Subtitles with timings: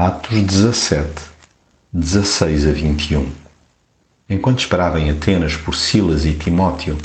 [0.00, 1.10] Atos 17,
[1.92, 3.32] 16 a 21.
[4.30, 6.96] Enquanto esperava em Atenas por Silas e Timóteo,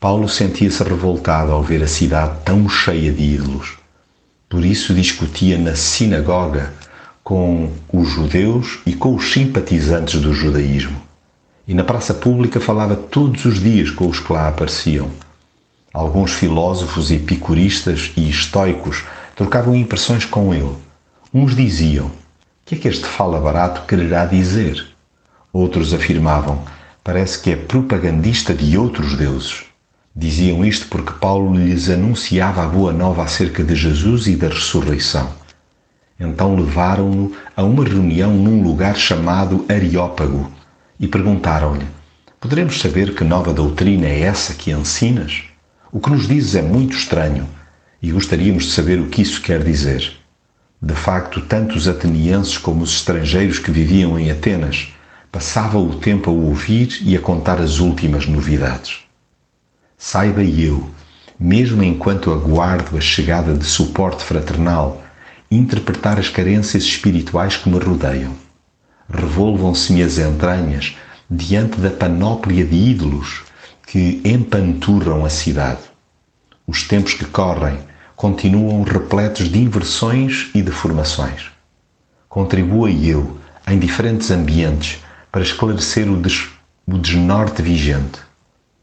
[0.00, 3.76] Paulo sentia-se revoltado ao ver a cidade tão cheia de ídolos.
[4.48, 6.72] Por isso discutia na sinagoga
[7.22, 11.02] com os judeus e com os simpatizantes do judaísmo.
[11.68, 15.10] E na praça pública falava todos os dias com os que lá apareciam.
[15.92, 19.04] Alguns filósofos epicuristas e estoicos
[19.36, 20.74] trocavam impressões com ele.
[21.34, 22.10] Uns diziam:
[22.64, 24.86] que é que este fala barato quererá dizer?
[25.52, 26.62] Outros afirmavam:
[27.02, 29.64] parece que é propagandista de outros deuses.
[30.14, 35.32] Diziam isto porque Paulo lhes anunciava a boa nova acerca de Jesus e da ressurreição.
[36.20, 40.52] Então levaram-no a uma reunião num lugar chamado Areópago
[41.00, 41.86] e perguntaram-lhe:
[42.38, 45.42] Poderemos saber que nova doutrina é essa que ensinas?
[45.90, 47.48] O que nos dizes é muito estranho
[48.00, 50.21] e gostaríamos de saber o que isso quer dizer.
[50.84, 54.92] De facto, tanto os atenienses como os estrangeiros que viviam em Atenas
[55.30, 58.98] passavam o tempo a ouvir e a contar as últimas novidades.
[59.96, 60.90] Saiba eu,
[61.38, 65.04] mesmo enquanto aguardo a chegada de suporte fraternal,
[65.48, 68.34] interpretar as carências espirituais que me rodeiam.
[69.08, 70.96] Revolvam-se-me as entranhas
[71.30, 73.44] diante da panóplia de ídolos
[73.86, 75.82] que empanturram a cidade.
[76.66, 77.78] Os tempos que correm
[78.22, 81.50] continuam repletos de inversões e deformações.
[82.28, 85.00] Contribua eu, em diferentes ambientes,
[85.32, 86.46] para esclarecer o, des
[86.86, 88.20] o desnorte vigente.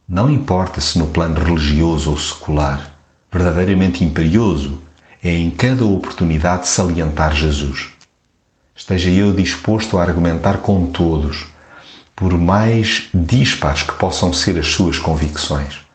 [0.05, 2.93] Não importa se no plano religioso ou secular,
[3.31, 4.81] verdadeiramente imperioso
[5.23, 7.91] é em cada oportunidade salientar Jesus.
[8.75, 11.45] Esteja eu disposto a argumentar com todos,
[12.13, 15.88] por mais dispares que possam ser as suas convicções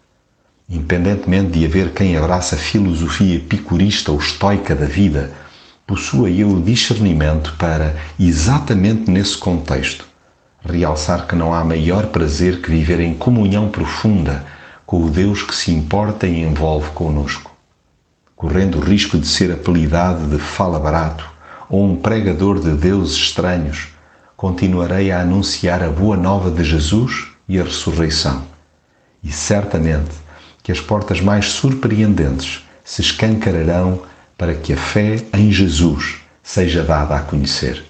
[0.74, 5.32] Independentemente de haver quem abraça a filosofia epicurista ou estoica da vida,
[5.86, 10.04] possua eu o discernimento para, exatamente nesse contexto,
[10.64, 14.44] realçar que não há maior prazer que viver em comunhão profunda
[14.84, 17.52] com o Deus que se importa e envolve conosco.
[18.34, 21.24] Correndo o risco de ser apelidado de fala barato
[21.70, 23.90] ou um pregador de deuses estranhos,
[24.36, 28.42] continuarei a anunciar a boa nova de Jesus e a ressurreição.
[29.22, 30.23] E certamente
[30.64, 34.02] que as portas mais surpreendentes se escancararão
[34.36, 37.84] para que a fé em Jesus seja dada a conhecer.